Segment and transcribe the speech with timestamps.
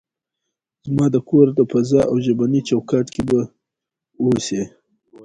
[0.85, 3.39] زما د کور د فضا او ژبني چوکاټ کې به
[4.21, 4.61] اوسئ.